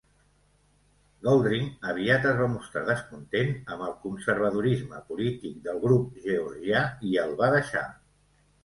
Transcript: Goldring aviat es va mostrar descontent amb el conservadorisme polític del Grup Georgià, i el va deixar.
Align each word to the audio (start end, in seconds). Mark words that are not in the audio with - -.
Goldring 1.27 1.67
aviat 1.91 2.25
es 2.31 2.33
va 2.39 2.47
mostrar 2.55 2.83
descontent 2.89 3.53
amb 3.75 3.87
el 3.89 3.95
conservadorisme 4.07 5.03
polític 5.13 5.63
del 5.69 5.87
Grup 5.87 6.21
Georgià, 6.27 6.87
i 7.13 7.17
el 7.29 7.39
va 7.45 7.55
deixar. 7.61 7.89